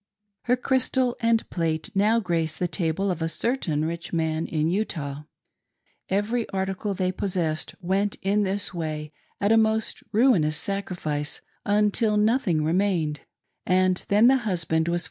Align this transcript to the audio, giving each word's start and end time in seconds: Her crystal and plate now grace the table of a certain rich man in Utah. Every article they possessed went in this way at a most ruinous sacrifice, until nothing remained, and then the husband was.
Her 0.45 0.55
crystal 0.57 1.15
and 1.19 1.47
plate 1.51 1.91
now 1.93 2.19
grace 2.19 2.57
the 2.57 2.67
table 2.67 3.11
of 3.11 3.21
a 3.21 3.29
certain 3.29 3.85
rich 3.85 4.11
man 4.11 4.47
in 4.47 4.67
Utah. 4.67 5.25
Every 6.09 6.49
article 6.49 6.95
they 6.95 7.11
possessed 7.11 7.75
went 7.81 8.15
in 8.23 8.41
this 8.41 8.73
way 8.73 9.13
at 9.39 9.51
a 9.51 9.57
most 9.57 10.01
ruinous 10.11 10.57
sacrifice, 10.57 11.41
until 11.67 12.17
nothing 12.17 12.63
remained, 12.63 13.19
and 13.63 14.03
then 14.07 14.25
the 14.25 14.37
husband 14.37 14.87
was. 14.87 14.99